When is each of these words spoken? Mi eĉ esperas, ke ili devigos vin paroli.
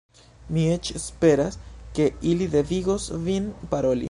Mi 0.55 0.63
eĉ 0.75 0.89
esperas, 0.99 1.59
ke 1.99 2.09
ili 2.33 2.51
devigos 2.57 3.09
vin 3.29 3.55
paroli. 3.75 3.99